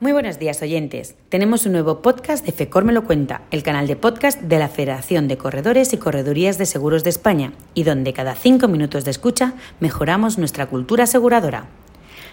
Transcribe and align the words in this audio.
Muy 0.00 0.12
buenos 0.12 0.38
días, 0.38 0.62
oyentes. 0.62 1.16
Tenemos 1.28 1.66
un 1.66 1.72
nuevo 1.72 2.02
podcast 2.02 2.46
de 2.46 2.52
FECOR 2.52 2.84
Me 2.84 2.92
lo 2.92 3.02
cuenta, 3.02 3.42
el 3.50 3.64
canal 3.64 3.88
de 3.88 3.96
podcast 3.96 4.40
de 4.40 4.60
la 4.60 4.68
Federación 4.68 5.26
de 5.26 5.36
Corredores 5.36 5.92
y 5.92 5.96
Corredurías 5.96 6.56
de 6.56 6.66
Seguros 6.66 7.02
de 7.02 7.10
España, 7.10 7.52
y 7.74 7.82
donde 7.82 8.12
cada 8.12 8.36
cinco 8.36 8.68
minutos 8.68 9.04
de 9.04 9.10
escucha 9.10 9.54
mejoramos 9.80 10.38
nuestra 10.38 10.66
cultura 10.66 11.02
aseguradora. 11.02 11.66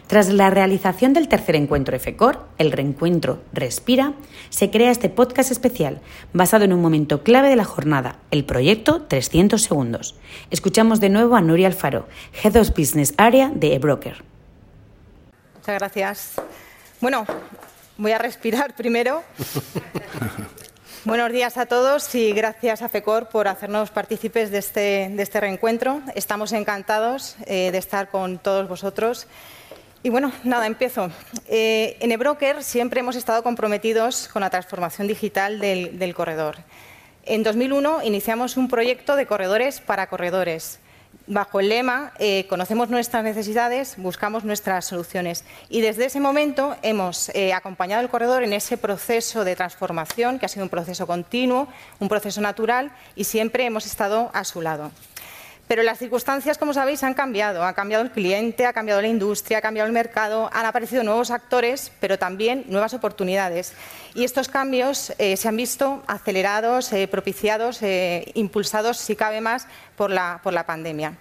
Tras 0.05 0.29
la 0.29 0.51
realización 0.51 1.13
del 1.13 1.27
tercer 1.27 1.55
encuentro 1.55 1.99
FECOR, 1.99 2.45
el 2.59 2.71
reencuentro 2.71 3.41
Respira, 3.51 4.13
se 4.49 4.69
crea 4.69 4.91
este 4.91 5.09
podcast 5.09 5.49
especial, 5.49 6.01
basado 6.33 6.65
en 6.65 6.73
un 6.73 6.83
momento 6.83 7.23
clave 7.23 7.49
de 7.49 7.55
la 7.55 7.65
jornada, 7.65 8.19
el 8.29 8.45
proyecto 8.45 9.01
300 9.07 9.59
segundos. 9.59 10.15
Escuchamos 10.51 10.99
de 10.99 11.09
nuevo 11.09 11.35
a 11.35 11.41
Nuria 11.41 11.65
Alfaro, 11.65 12.07
Head 12.43 12.57
of 12.57 12.77
Business 12.77 13.15
Area 13.17 13.51
de 13.55 13.73
eBroker. 13.73 14.23
Muchas 15.55 15.79
gracias. 15.79 16.35
Bueno, 17.01 17.25
voy 17.97 18.13
a 18.13 18.17
respirar 18.17 18.73
primero. 18.77 19.23
Buenos 21.03 21.31
días 21.31 21.57
a 21.57 21.65
todos 21.65 22.15
y 22.15 22.31
gracias 22.31 22.81
a 22.81 22.89
FECOR 22.89 23.27
por 23.27 23.47
hacernos 23.47 23.91
partícipes 23.91 24.49
de 24.49 24.57
este, 24.59 25.09
de 25.11 25.21
este 25.21 25.41
reencuentro. 25.41 26.01
Estamos 26.15 26.53
encantados 26.53 27.35
eh, 27.45 27.69
de 27.71 27.77
estar 27.77 28.09
con 28.09 28.39
todos 28.39 28.67
vosotros. 28.69 29.27
Y 30.03 30.09
bueno, 30.09 30.31
nada, 30.43 30.67
empiezo. 30.67 31.11
Eh, 31.47 31.97
en 31.99 32.11
eBroker 32.11 32.63
siempre 32.63 33.01
hemos 33.01 33.17
estado 33.17 33.43
comprometidos 33.43 34.29
con 34.29 34.41
la 34.41 34.49
transformación 34.49 35.07
digital 35.07 35.59
del, 35.59 35.99
del 35.99 36.15
corredor. 36.15 36.57
En 37.25 37.43
2001 37.43 38.03
iniciamos 38.03 38.55
un 38.55 38.69
proyecto 38.69 39.15
de 39.15 39.25
corredores 39.25 39.81
para 39.81 40.07
corredores 40.07 40.79
bajo 41.27 41.59
el 41.59 41.69
lema 41.69 42.11
eh, 42.19 42.45
conocemos 42.47 42.89
nuestras 42.89 43.23
necesidades, 43.23 43.95
buscamos 43.97 44.43
nuestras 44.43 44.85
soluciones. 44.85 45.43
Y 45.69 45.81
desde 45.81 46.05
ese 46.05 46.19
momento 46.19 46.75
hemos 46.81 47.29
eh, 47.29 47.53
acompañado 47.53 48.01
al 48.01 48.09
corredor 48.09 48.43
en 48.43 48.53
ese 48.53 48.77
proceso 48.77 49.43
de 49.43 49.55
transformación, 49.55 50.39
que 50.39 50.45
ha 50.45 50.49
sido 50.49 50.63
un 50.63 50.69
proceso 50.69 51.07
continuo, 51.07 51.67
un 51.99 52.09
proceso 52.09 52.41
natural, 52.41 52.91
y 53.15 53.23
siempre 53.23 53.65
hemos 53.65 53.85
estado 53.85 54.29
a 54.33 54.43
su 54.43 54.61
lado. 54.61 54.91
Pero 55.67 55.81
las 55.81 55.97
circunstancias, 55.97 56.57
como 56.59 56.73
sabéis, 56.73 57.03
han 57.03 57.15
cambiado. 57.15 57.63
Ha 57.63 57.73
cambiado 57.73 58.03
el 58.03 58.11
cliente, 58.11 58.67
ha 58.67 58.73
cambiado 58.73 59.01
la 59.01 59.07
industria, 59.07 59.57
ha 59.57 59.61
cambiado 59.61 59.87
el 59.87 59.93
mercado, 59.93 60.49
han 60.53 60.65
aparecido 60.65 61.03
nuevos 61.03 61.31
actores, 61.31 61.91
pero 61.99 62.19
también 62.19 62.65
nuevas 62.67 62.93
oportunidades. 62.93 63.73
Y 64.13 64.23
estos 64.23 64.47
cambios 64.47 65.13
eh, 65.17 65.37
se 65.37 65.47
han 65.47 65.57
visto 65.57 66.03
acelerados, 66.05 66.93
eh, 66.93 67.07
propiciados, 67.07 67.81
eh, 67.81 68.31
impulsados, 68.35 68.97
si 68.97 69.15
cabe 69.15 69.41
más, 69.41 69.67
por 69.95 70.11
la, 70.11 70.39
por 70.43 70.53
la 70.53 70.65
pandemia. 70.65 71.13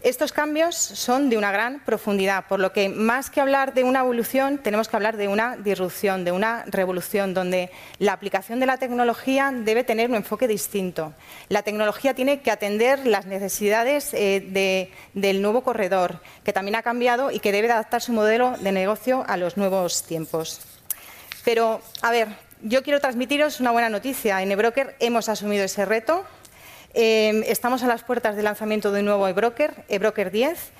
Estos 0.00 0.30
cambios 0.30 0.76
son 0.76 1.28
de 1.28 1.36
una 1.36 1.50
gran 1.50 1.80
profundidad, 1.80 2.46
por 2.46 2.60
lo 2.60 2.72
que 2.72 2.88
más 2.88 3.30
que 3.30 3.40
hablar 3.40 3.74
de 3.74 3.82
una 3.82 3.98
evolución, 3.98 4.58
tenemos 4.58 4.88
que 4.88 4.94
hablar 4.94 5.16
de 5.16 5.26
una 5.26 5.56
disrupción, 5.56 6.24
de 6.24 6.30
una 6.30 6.64
revolución, 6.68 7.34
donde 7.34 7.72
la 7.98 8.12
aplicación 8.12 8.60
de 8.60 8.66
la 8.66 8.76
tecnología 8.76 9.50
debe 9.52 9.82
tener 9.82 10.08
un 10.08 10.14
enfoque 10.14 10.46
distinto. 10.46 11.14
La 11.48 11.62
tecnología 11.62 12.14
tiene 12.14 12.42
que 12.42 12.52
atender 12.52 13.08
las 13.08 13.26
necesidades 13.26 14.14
eh, 14.14 14.92
del 15.14 15.42
nuevo 15.42 15.62
corredor, 15.62 16.20
que 16.44 16.52
también 16.52 16.76
ha 16.76 16.82
cambiado 16.84 17.32
y 17.32 17.40
que 17.40 17.50
debe 17.50 17.68
adaptar 17.72 18.00
su 18.00 18.12
modelo 18.12 18.56
de 18.56 18.70
negocio 18.70 19.24
a 19.26 19.36
los 19.36 19.56
nuevos 19.56 20.04
tiempos. 20.04 20.60
Pero, 21.44 21.80
a 22.02 22.12
ver, 22.12 22.28
yo 22.62 22.84
quiero 22.84 23.00
transmitiros 23.00 23.58
una 23.58 23.72
buena 23.72 23.88
noticia. 23.88 24.42
En 24.42 24.52
eBroker 24.52 24.94
hemos 25.00 25.28
asumido 25.28 25.64
ese 25.64 25.84
reto, 25.84 26.24
eh, 26.94 27.44
estamos 27.46 27.82
a 27.82 27.86
las 27.86 28.02
puertas 28.02 28.36
del 28.36 28.44
lanzamiento 28.44 28.92
de 28.92 29.00
un 29.00 29.06
nuevo 29.06 29.28
eBroker, 29.28 29.84
eBroker 29.88 30.30
10, 30.30 30.72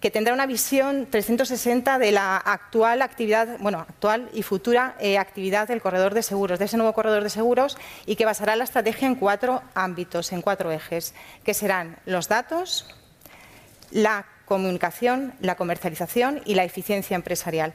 que 0.00 0.10
tendrá 0.10 0.34
una 0.34 0.46
visión 0.46 1.06
360 1.10 1.98
de 1.98 2.12
la 2.12 2.36
actual 2.36 3.00
actividad, 3.00 3.58
bueno, 3.60 3.80
actual 3.80 4.28
y 4.34 4.42
futura 4.42 4.96
eh, 4.98 5.16
actividad 5.16 5.66
del 5.66 5.80
corredor 5.80 6.12
de 6.12 6.22
seguros, 6.22 6.58
de 6.58 6.66
ese 6.66 6.76
nuevo 6.76 6.92
corredor 6.92 7.22
de 7.22 7.30
seguros, 7.30 7.78
y 8.04 8.16
que 8.16 8.26
basará 8.26 8.54
la 8.54 8.64
estrategia 8.64 9.08
en 9.08 9.14
cuatro 9.14 9.62
ámbitos, 9.74 10.32
en 10.32 10.42
cuatro 10.42 10.70
ejes, 10.72 11.14
que 11.42 11.54
serán 11.54 11.96
los 12.04 12.28
datos, 12.28 12.86
la 13.90 14.26
comunicación, 14.44 15.32
la 15.40 15.56
comercialización 15.56 16.42
y 16.44 16.54
la 16.54 16.64
eficiencia 16.64 17.14
empresarial 17.14 17.72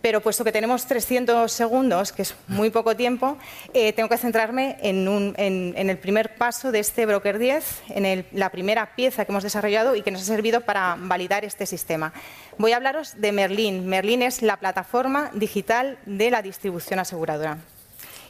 pero 0.00 0.20
puesto 0.20 0.44
que 0.44 0.52
tenemos 0.52 0.86
300 0.86 1.50
segundos, 1.50 2.12
que 2.12 2.22
es 2.22 2.34
muy 2.46 2.70
poco 2.70 2.94
tiempo, 2.96 3.36
eh, 3.74 3.92
tengo 3.92 4.08
que 4.08 4.16
centrarme 4.16 4.76
en, 4.80 5.34
el 5.36 5.98
primer 5.98 6.36
paso 6.36 6.70
de 6.70 6.78
este 6.78 7.04
Broker 7.06 7.38
10, 7.38 7.82
en 7.90 8.26
la 8.32 8.50
primera 8.50 8.94
pieza 8.94 9.24
que 9.24 9.32
hemos 9.32 9.42
desarrollado 9.42 9.96
y 9.96 10.02
que 10.02 10.10
nos 10.10 10.22
ha 10.22 10.24
servido 10.24 10.60
para 10.60 10.96
validar 10.98 11.44
este 11.44 11.66
sistema. 11.66 12.12
Voy 12.58 12.72
a 12.72 12.76
hablaros 12.76 13.20
de 13.20 13.32
Merlin. 13.32 13.86
Merlin 13.86 14.22
es 14.22 14.42
la 14.42 14.58
plataforma 14.58 15.30
digital 15.34 15.98
de 16.06 16.30
la 16.30 16.42
distribución 16.42 17.00
aseguradora. 17.00 17.58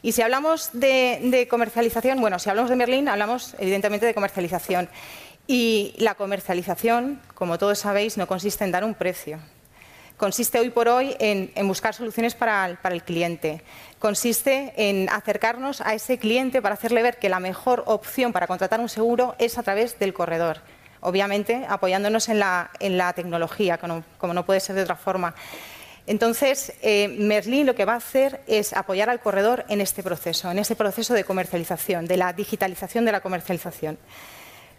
Y 0.01 0.13
si 0.13 0.23
hablamos 0.23 0.71
de, 0.73 1.19
de 1.25 1.49
comercialización, 1.49 2.21
bueno, 2.21 2.39
si 2.39 2.49
hablamos 2.49 2.71
de 2.71 2.77
Merlin, 2.77 3.09
hablamos 3.09 3.55
evidentemente 3.59 4.07
de 4.07 4.15
comercialización. 4.15 4.89
Y 5.47 5.95
la 5.99 6.15
comercialización, 6.15 7.21
como 7.35 7.59
todos 7.59 7.79
sabéis, 7.79 8.17
no 8.17 8.27
consiste 8.27 8.65
en 8.65 8.71
dar 8.71 8.85
un 8.85 8.95
precio, 8.95 9.41
consiste 10.19 10.59
hoy 10.59 10.69
por 10.69 10.89
hoy 10.89 11.17
en, 11.21 11.51
buscar 11.67 11.95
soluciones 11.95 12.35
para 12.35 12.67
el, 12.67 13.03
cliente. 13.03 13.63
Consiste 13.99 14.75
en 14.77 15.09
acercarnos 15.09 15.81
a 15.81 15.95
ese 15.95 16.19
cliente 16.19 16.61
para 16.61 16.75
hacerle 16.75 17.03
ver 17.03 17.19
que 17.19 17.31
la 17.31 17.41
mejor 17.41 17.85
opción 17.87 18.33
para 18.33 18.47
contratar 18.47 18.81
un 18.81 18.91
seguro 18.91 19.35
es 19.39 19.57
a 19.57 19.63
través 19.63 19.99
del 19.99 20.13
corredor. 20.13 20.61
Obviamente, 21.01 21.65
apoyándonos 21.69 22.29
en 22.29 22.41
la, 22.41 23.13
tecnología, 23.15 23.79
como, 23.79 24.35
no 24.35 24.45
puede 24.45 24.61
ser 24.61 24.77
de 24.77 24.83
otra 24.83 24.97
forma. 24.97 25.35
Entonces, 26.07 26.73
eh, 26.83 27.09
Merlin 27.09 27.67
lo 27.67 27.75
que 27.75 27.85
va 27.85 27.93
a 27.93 27.97
hacer 27.97 28.41
es 28.47 28.73
apoyar 28.73 29.11
al 29.11 29.21
corredor 29.21 29.65
en 29.69 29.81
este 29.81 30.03
proceso, 30.03 30.51
en 30.51 30.59
ese 30.59 30.75
proceso 30.75 31.15
de 31.15 31.23
comercialización, 31.23 32.07
de 32.07 32.17
la 32.17 32.33
digitalización 32.33 33.05
de 33.05 33.13
la 33.13 33.21
comercialización. 33.21 33.99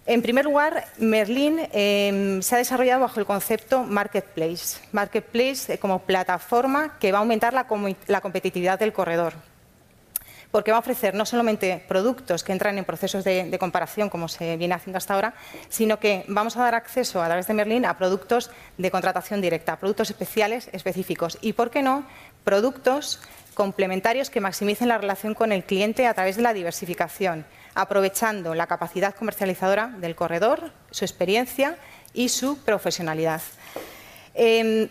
En 0.10 0.24
primer 0.24 0.44
lugar, 0.44 0.88
Merlin 0.98 1.70
em, 1.72 2.42
se 2.42 2.56
ha 2.56 2.58
desarrollado 2.58 3.02
bajo 3.02 3.20
el 3.20 3.28
concepto 3.28 3.84
Marketplace. 3.84 4.80
Marketplace 4.92 5.76
eh, 5.76 5.78
como 5.78 6.00
plataforma 6.00 6.98
que 6.98 7.12
va 7.12 7.20
a 7.20 7.22
aumentar 7.22 7.54
la, 7.54 7.68
competitividad 7.68 8.80
del 8.80 8.92
corredor. 8.92 9.34
Porque 10.50 10.72
va 10.72 10.78
a 10.78 10.80
ofrecer 10.80 11.14
no 11.14 11.28
solamente 11.28 11.86
productos 11.88 12.44
que 12.44 12.52
entran 12.52 12.80
en 12.80 12.86
procesos 12.86 13.24
de, 13.24 13.56
comparación, 13.60 14.10
como 14.10 14.28
se 14.30 14.58
viene 14.58 14.74
haciendo 14.74 14.98
hasta 14.98 15.14
ahora, 15.14 15.36
sino 15.70 16.00
que 16.00 16.26
vamos 16.28 16.58
a 16.58 16.64
dar 16.64 16.74
acceso 16.74 17.22
a 17.22 17.28
través 17.28 17.46
de 17.46 17.54
Merlin 17.54 17.86
a 17.86 17.96
productos 17.96 18.50
de 18.80 18.90
contratación 18.90 19.42
directa, 19.42 19.76
productos 19.76 20.10
especiales 20.10 20.72
específicos. 20.72 21.38
Y, 21.42 21.54
¿por 21.54 21.70
qué 21.70 21.84
no?, 21.84 22.04
productos 22.44 23.22
complementarios 23.54 24.32
que 24.32 24.42
maximicen 24.42 24.88
la 24.88 24.98
relación 24.98 25.36
con 25.36 25.52
el 25.52 25.64
cliente 25.64 26.08
a 26.08 26.16
través 26.16 26.38
de 26.38 26.42
la 26.42 26.54
diversificación 26.56 27.46
aprovechando 27.82 28.56
la 28.56 28.68
capacidad 28.68 29.16
comercializadora 29.16 29.88
del 29.88 30.16
corredor, 30.16 30.72
su 30.92 31.06
experiencia 31.06 31.78
y 32.14 32.30
su 32.30 32.58
profesionalidad. 32.60 33.42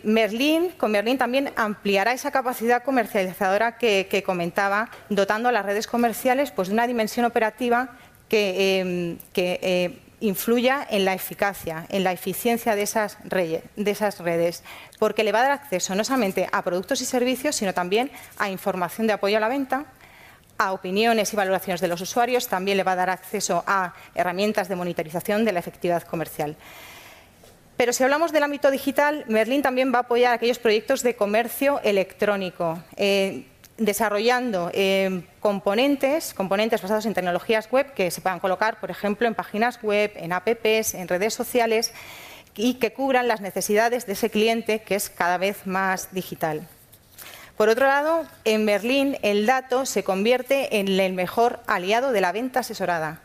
Merlin, 0.02 0.70
con 0.76 0.90
Merlin 0.90 1.16
también 1.16 1.52
ampliará 1.56 2.12
esa 2.12 2.30
capacidad 2.30 2.82
comercializadora 2.82 3.78
que, 3.78 4.22
comentaba, 4.24 4.90
dotando 5.08 5.48
a 5.48 5.52
las 5.52 5.64
redes 5.64 5.86
comerciales 5.86 6.50
pues, 6.50 6.68
de 6.68 6.74
una 6.74 6.86
dimensión 6.86 7.24
operativa 7.24 7.96
que, 8.28 8.80
em, 8.80 9.18
eh, 9.34 9.98
influya 10.20 10.86
en 10.90 11.04
la 11.04 11.14
eficacia, 11.14 11.86
en 11.90 12.02
la 12.02 12.12
eficiencia 12.12 12.74
de 12.74 12.82
esas 12.82 13.18
redes, 13.24 14.64
porque 14.98 15.22
le 15.22 15.32
va 15.32 15.40
a 15.40 15.42
dar 15.42 15.52
acceso 15.52 15.94
no 15.94 16.02
solamente 16.02 16.48
a 16.50 16.62
productos 16.62 17.00
y 17.00 17.04
servicios, 17.04 17.54
sino 17.54 17.72
también 17.72 18.10
a 18.36 18.50
información 18.50 19.06
de 19.06 19.12
apoyo 19.12 19.36
a 19.36 19.40
la 19.40 19.48
venta, 19.48 19.86
a 20.58 20.72
opiniones 20.72 21.32
y 21.32 21.36
valoraciones 21.36 21.80
de 21.80 21.88
los 21.88 22.00
usuarios, 22.00 22.48
también 22.48 22.76
le 22.76 22.82
va 22.82 22.92
a 22.92 22.96
dar 22.96 23.10
acceso 23.10 23.64
a 23.66 23.94
herramientas 24.14 24.68
de 24.68 24.76
monitorización 24.76 25.44
de 25.44 25.52
la 25.52 25.60
efectividad 25.60 26.02
comercial. 26.02 26.56
Pero 27.76 27.92
si 27.92 28.02
hablamos 28.02 28.32
del 28.32 28.42
ámbito 28.42 28.72
digital, 28.72 29.24
Merlin 29.28 29.62
también 29.62 29.92
va 29.92 29.98
a 29.98 30.02
apoyar 30.02 30.34
aquellos 30.34 30.58
proyectos 30.58 31.04
de 31.04 31.14
comercio 31.14 31.80
electrónico, 31.84 32.82
eh, 32.96 33.46
desarrollando 33.76 34.72
eh, 34.74 35.22
componentes, 35.38 36.34
componentes 36.34 36.82
basados 36.82 37.06
en 37.06 37.14
tecnologías 37.14 37.70
web 37.70 37.94
que 37.94 38.10
se 38.10 38.20
puedan 38.20 38.40
colocar, 38.40 38.80
por 38.80 38.90
ejemplo, 38.90 39.28
en 39.28 39.36
páginas 39.36 39.80
web, 39.80 40.10
en 40.16 40.32
apps, 40.32 40.94
en 40.94 41.06
redes 41.06 41.34
sociales 41.34 41.92
y 42.56 42.74
que 42.74 42.92
cubran 42.92 43.28
las 43.28 43.40
necesidades 43.40 44.06
de 44.06 44.14
ese 44.14 44.30
cliente 44.30 44.80
que 44.82 44.96
es 44.96 45.08
cada 45.08 45.38
vez 45.38 45.64
más 45.64 46.12
digital. 46.12 46.66
Por 47.58 47.68
otro 47.68 47.88
lado, 47.88 48.24
en 48.44 48.66
Berlín 48.66 49.18
el 49.22 49.44
dato 49.44 49.84
se 49.84 50.04
convierte 50.04 50.78
en 50.78 50.86
el 51.00 51.12
mejor 51.12 51.58
aliado 51.66 52.12
de 52.12 52.20
la 52.20 52.30
venta 52.30 52.60
asesorada. 52.60 53.20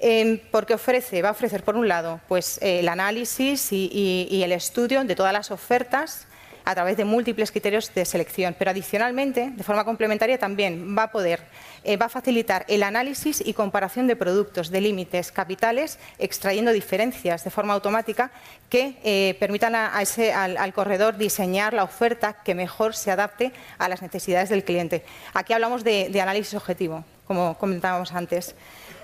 Em, 0.00 0.40
porque 0.50 0.74
ofrece, 0.74 1.22
va 1.22 1.28
a 1.28 1.32
ofrecer, 1.32 1.62
por 1.62 1.76
un 1.76 1.86
lado, 1.86 2.20
pues, 2.26 2.58
el 2.62 2.88
análisis 2.88 3.68
y, 3.70 4.42
el 4.42 4.50
estudio 4.50 5.04
de 5.04 5.14
todas 5.14 5.32
las 5.32 5.52
ofertas 5.52 6.26
a 6.66 6.74
través 6.74 6.96
de 6.96 7.04
múltiples 7.04 7.52
criterios 7.52 7.94
de 7.94 8.04
selección. 8.04 8.54
Pero 8.58 8.72
adicionalmente, 8.72 9.52
de 9.54 9.62
forma 9.62 9.84
complementaria, 9.84 10.36
también 10.36 10.96
va 10.98 11.04
a 11.04 11.12
poder, 11.12 11.40
eh, 11.84 11.96
va 11.96 12.06
a 12.06 12.08
facilitar 12.08 12.64
el 12.68 12.82
análisis 12.82 13.40
y 13.42 13.54
comparación 13.54 14.08
de 14.08 14.16
productos, 14.16 14.70
de 14.70 14.80
límites 14.80 15.30
capitales, 15.30 16.00
extrayendo 16.18 16.72
diferencias 16.72 17.44
de 17.44 17.50
forma 17.50 17.72
automática 17.72 18.32
que 18.68 18.96
eh, 19.04 19.36
permitan 19.38 19.76
a, 19.76 20.02
ese, 20.02 20.32
al, 20.32 20.72
corredor 20.74 21.16
diseñar 21.16 21.72
la 21.72 21.84
oferta 21.84 22.42
que 22.42 22.56
mejor 22.56 22.96
se 22.96 23.12
adapte 23.12 23.52
a 23.78 23.88
las 23.88 24.02
necesidades 24.02 24.48
del 24.48 24.64
cliente. 24.64 25.04
Aquí 25.34 25.52
hablamos 25.52 25.84
de, 25.84 26.08
de 26.08 26.20
análisis 26.20 26.54
objetivo, 26.54 27.04
como 27.28 27.56
comentábamos 27.58 28.12
antes. 28.12 28.56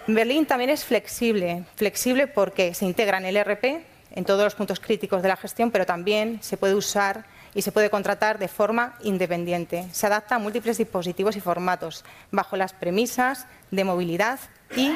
Berlín 0.08 0.47
también 0.47 0.70
es 0.70 0.85
flexible, 0.85 1.62
flexible 1.76 2.26
porque 2.26 2.75
se 2.75 2.87
integra 2.87 3.19
en 3.19 3.26
el 3.26 3.37
ERP, 3.37 3.85
en 4.11 4.25
todos 4.25 4.43
los 4.43 4.56
puntos 4.56 4.81
críticos 4.81 5.23
de 5.23 5.29
la 5.29 5.37
gestión, 5.37 5.70
pero 5.70 5.87
también 5.87 6.41
se 6.43 6.56
puede 6.56 6.75
usar 6.75 7.25
y 7.55 7.63
se 7.63 7.73
puede 7.73 7.91
contratar 7.91 8.39
de 8.39 8.49
forma 8.49 8.97
independiente. 9.03 9.87
Se 9.93 10.07
adapta 10.07 10.37
a 10.37 10.39
múltiples 10.39 10.79
dispositivos 10.79 11.37
y 11.37 11.41
formatos 11.41 12.05
bajo 12.31 12.57
las 12.57 12.73
premisas 12.73 13.47
de 13.71 13.85
movilidad 13.85 14.41
y 14.77 14.95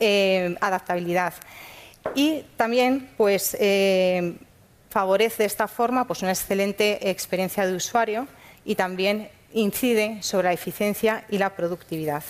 eh, 0.00 0.56
adaptabilidad. 0.60 1.34
Y 2.14 2.44
también 2.56 3.10
pues, 3.16 3.56
eh, 3.60 4.38
favorece 4.90 5.42
de 5.42 5.46
esta 5.46 5.68
forma 5.68 6.06
pues, 6.06 6.22
una 6.22 6.32
excelente 6.32 7.10
experiencia 7.10 7.66
de 7.66 7.74
usuario 7.74 8.26
y 8.64 8.74
también 8.74 9.28
incide 9.52 10.22
sobre 10.22 10.48
la 10.48 10.52
eficiencia 10.52 11.24
y 11.28 11.38
la 11.38 11.50
productividad. 11.50 12.22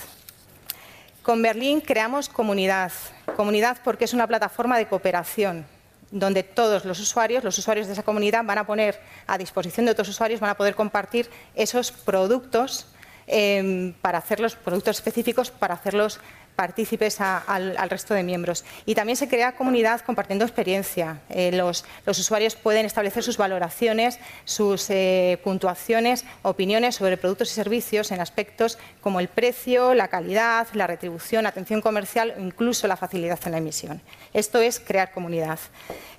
Con 1.22 1.42
Berlín 1.42 1.80
creamos 1.80 2.28
comunidad, 2.28 2.90
comunidad 3.36 3.78
porque 3.84 4.06
es 4.06 4.14
una 4.14 4.26
plataforma 4.26 4.78
de 4.78 4.88
cooperación 4.88 5.66
donde 6.10 6.42
todos 6.42 6.84
los 6.84 7.00
usuarios, 7.00 7.44
los 7.44 7.58
usuarios 7.58 7.86
de 7.86 7.92
esa 7.92 8.02
comunidad, 8.02 8.44
van 8.44 8.58
a 8.58 8.66
poner 8.66 9.00
a 9.26 9.38
disposición 9.38 9.86
de 9.86 9.92
otros 9.92 10.08
usuarios, 10.08 10.40
van 10.40 10.50
a 10.50 10.56
poder 10.56 10.74
compartir 10.74 11.30
esos 11.54 11.92
productos 11.92 12.86
eh, 13.28 13.94
para 14.00 14.18
hacerlos, 14.18 14.56
productos 14.56 14.96
específicos 14.96 15.50
para 15.50 15.74
hacerlos 15.74 16.20
partícipes 16.58 17.20
al, 17.20 17.88
resto 17.88 18.14
de 18.14 18.24
miembros. 18.24 18.64
Y 18.84 18.96
también 18.96 19.14
se 19.14 19.28
crea 19.28 19.52
comunidad 19.52 20.00
compartiendo 20.00 20.44
experiencia. 20.44 21.20
Eh, 21.30 21.52
los, 21.52 21.84
usuarios 22.04 22.56
pueden 22.56 22.84
establecer 22.84 23.22
sus 23.22 23.36
valoraciones, 23.36 24.18
sus 24.44 24.90
eh, 24.90 25.38
puntuaciones, 25.44 26.24
opiniones 26.42 26.96
sobre 26.96 27.16
productos 27.16 27.52
y 27.52 27.54
servicios 27.54 28.10
en 28.10 28.20
aspectos 28.20 28.76
como 29.00 29.20
el 29.20 29.28
precio, 29.28 29.94
la 29.94 30.08
calidad, 30.08 30.66
la 30.72 30.88
retribución, 30.88 31.46
atención 31.46 31.80
comercial 31.80 32.34
o 32.36 32.40
incluso 32.40 32.88
la 32.88 32.96
facilidad 32.96 33.38
en 33.44 33.52
la 33.52 33.58
emisión. 33.58 34.02
Esto 34.34 34.60
es 34.60 34.80
crear 34.80 35.12
comunidad. 35.12 35.60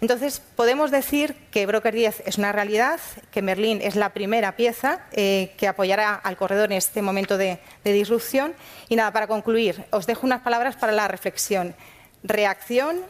Entonces, 0.02 0.42
podemos 0.56 0.92
decir 0.92 1.36
que 1.52 1.66
Broker 1.66 1.94
10 1.94 2.24
es 2.26 2.38
una 2.38 2.52
realidad, 2.52 3.00
que 3.32 3.42
Merlin 3.42 3.82
es 3.82 3.96
la 3.96 4.14
primera 4.14 4.56
pieza 4.56 5.02
eh, 5.12 5.54
que 5.58 5.68
apoyará 5.68 6.16
al 6.16 6.38
corredor 6.38 6.72
en 6.72 6.78
este 6.78 7.02
momento 7.02 7.38
de, 7.38 7.60
de 7.84 7.94
disrupción. 7.94 8.54
Y 8.88 8.96
nada, 8.96 9.12
para 9.12 9.28
concluir, 9.28 9.86
os 9.92 10.08
dejo 10.08 10.26
unas 10.26 10.42
palabras 10.42 10.78
para 10.78 10.94
la 10.94 11.08
reflexión. 11.10 11.76
Reacción, 12.24 13.02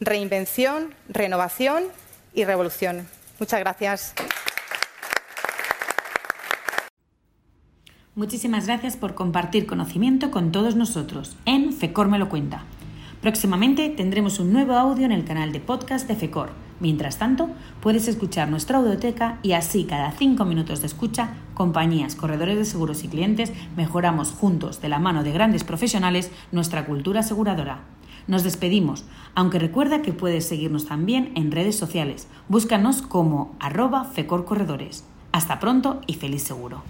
reinvención, 0.00 0.94
renovación 1.08 1.84
y 2.32 2.44
revolución. 2.44 3.06
Muchas 3.38 3.60
gracias. 3.60 4.14
Muchísimas 8.14 8.66
gracias 8.66 8.96
por 8.96 9.14
compartir 9.14 9.66
conocimiento 9.66 10.32
con 10.32 10.50
todos 10.50 10.74
nosotros 10.74 11.36
en 11.44 11.72
FECOR 11.72 12.08
me 12.08 12.18
lo 12.18 12.28
cuenta. 12.28 12.64
Próximamente 13.28 13.90
tendremos 13.90 14.40
un 14.40 14.54
nuevo 14.54 14.72
audio 14.72 15.04
en 15.04 15.12
el 15.12 15.26
canal 15.26 15.52
de 15.52 15.60
podcast 15.60 16.08
de 16.08 16.16
FECOR. 16.16 16.48
Mientras 16.80 17.18
tanto, 17.18 17.50
puedes 17.82 18.08
escuchar 18.08 18.48
nuestra 18.48 18.78
audioteca 18.78 19.38
y 19.42 19.52
así 19.52 19.84
cada 19.84 20.12
cinco 20.12 20.46
minutos 20.46 20.80
de 20.80 20.86
escucha, 20.86 21.34
compañías, 21.52 22.14
corredores 22.14 22.56
de 22.56 22.64
seguros 22.64 23.04
y 23.04 23.08
clientes 23.08 23.52
mejoramos 23.76 24.30
juntos, 24.30 24.80
de 24.80 24.88
la 24.88 24.98
mano 24.98 25.24
de 25.24 25.32
grandes 25.32 25.62
profesionales, 25.62 26.30
nuestra 26.52 26.86
cultura 26.86 27.20
aseguradora. 27.20 27.82
Nos 28.28 28.44
despedimos, 28.44 29.04
aunque 29.34 29.58
recuerda 29.58 30.00
que 30.00 30.14
puedes 30.14 30.48
seguirnos 30.48 30.86
también 30.86 31.30
en 31.34 31.52
redes 31.52 31.76
sociales. 31.76 32.28
Búscanos 32.48 33.02
como 33.02 33.54
arroba 33.60 34.04
FECOR 34.04 34.46
Corredores. 34.46 35.04
Hasta 35.32 35.60
pronto 35.60 36.00
y 36.06 36.14
feliz 36.14 36.44
seguro. 36.44 36.82